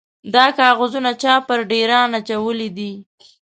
_دا 0.33 0.45
کاغذونه 0.59 1.11
چا 1.21 1.33
پر 1.47 1.59
ډېران 1.71 2.09
اچولي 2.19 2.69
دي؟ 2.77 2.91